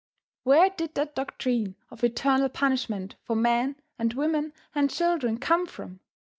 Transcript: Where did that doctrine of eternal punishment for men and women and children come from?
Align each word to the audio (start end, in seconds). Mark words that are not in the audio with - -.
Where 0.41 0.71
did 0.71 0.95
that 0.95 1.13
doctrine 1.13 1.75
of 1.91 2.03
eternal 2.03 2.49
punishment 2.49 3.17
for 3.21 3.35
men 3.35 3.75
and 3.99 4.11
women 4.15 4.51
and 4.73 4.89
children 4.89 5.37
come 5.37 5.67
from? 5.67 5.99